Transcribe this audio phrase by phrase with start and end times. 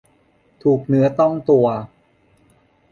[0.63, 1.67] ถูกเนื้อต้องตัว